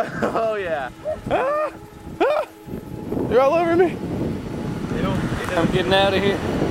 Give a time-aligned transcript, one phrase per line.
[0.22, 0.88] Oh yeah.
[1.30, 1.72] Ah!
[2.20, 2.46] Ah!
[3.28, 3.88] They're all over me.
[3.88, 5.20] They don't.
[5.20, 6.69] They I'm getting out of here.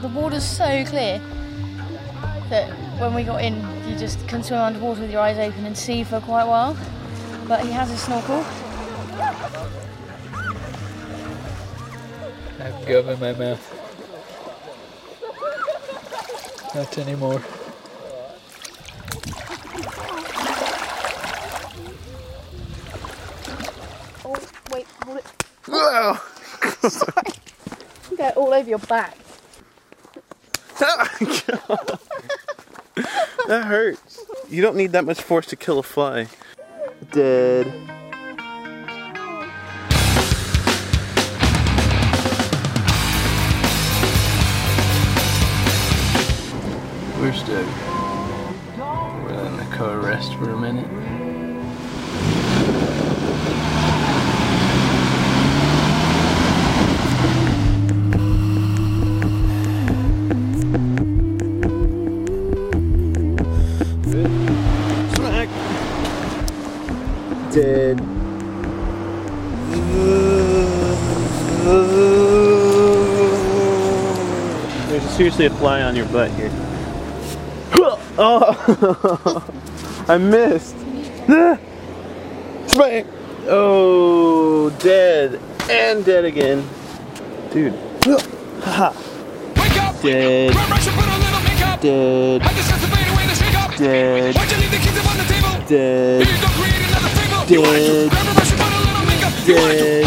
[0.00, 1.18] Well, The water's so clear
[2.50, 3.54] that when we got in,
[3.88, 6.76] you just can swim underwater with your eyes open and see for quite a while.
[7.48, 8.44] But he has a snorkel.
[12.60, 13.74] I have gum in my mouth.
[16.76, 17.42] Not anymore.
[24.24, 24.36] Oh,
[24.70, 25.26] wait, hold it.
[26.92, 27.32] Sorry.
[28.16, 29.16] Get all over your back.
[33.48, 34.24] that hurts.
[34.48, 36.28] You don't need that much force to kill a fly.
[37.10, 37.66] Dead.
[47.18, 47.66] We're stuck.
[49.24, 51.17] We're letting the car rest for a minute.
[67.52, 67.98] Dead.
[74.88, 76.50] There's seriously a fly on your butt here.
[78.20, 79.46] Oh,
[80.08, 80.74] I missed.
[82.66, 83.06] Smack.
[83.46, 86.68] Oh, dead and dead again,
[87.52, 87.74] dude.
[88.60, 88.90] Haha.
[89.54, 90.02] Wake up!
[90.02, 90.52] Dead.
[90.54, 91.80] Run, rush, and put on little makeup.
[91.80, 92.42] Dead.
[92.42, 93.76] I just have to fade away the shake up.
[93.76, 94.34] Dead.
[94.34, 95.66] Why'd you leave the keys up on the table?
[95.68, 96.77] Dead.
[97.48, 98.10] Dead.
[99.46, 100.04] Dead.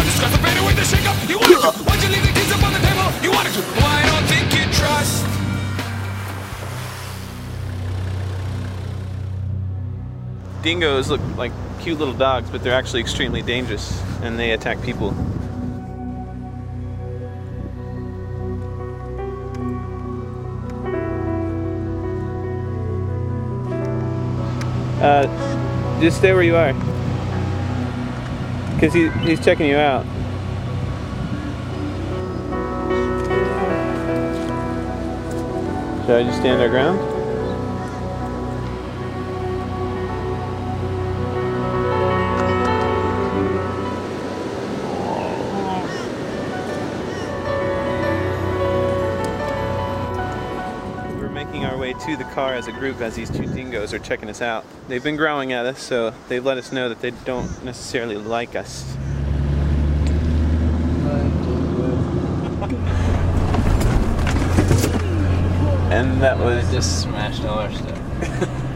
[10.61, 15.09] Dingoes look like cute little dogs, but they're actually extremely dangerous and they attack people.
[25.01, 27.00] Uh, just stay where you are.
[28.81, 30.03] Because he, he's checking you out.
[36.07, 37.10] Should I just stand our ground?
[51.71, 54.41] Our way to the car as a group as these two dingoes are checking us
[54.41, 54.65] out.
[54.89, 58.57] They've been growling at us, so they've let us know that they don't necessarily like
[58.57, 58.93] us.
[65.91, 68.67] And that was just smashed all our stuff.